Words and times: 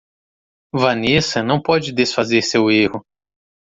Vanessa 0.73 1.43
não 1.43 1.61
pode 1.61 1.91
desfazer 1.91 2.41
seu 2.41 2.71
erro. 2.71 3.05